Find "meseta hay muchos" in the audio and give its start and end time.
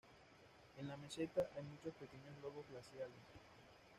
0.97-1.93